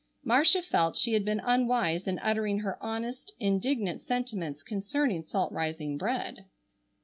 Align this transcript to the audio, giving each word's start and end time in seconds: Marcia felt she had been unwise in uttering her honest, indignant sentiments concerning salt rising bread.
Marcia 0.23 0.63
felt 0.63 0.97
she 0.97 1.13
had 1.13 1.23
been 1.23 1.39
unwise 1.41 2.07
in 2.07 2.17
uttering 2.23 2.61
her 2.61 2.81
honest, 2.83 3.33
indignant 3.39 4.01
sentiments 4.01 4.63
concerning 4.63 5.21
salt 5.21 5.51
rising 5.53 5.95
bread. 5.95 6.45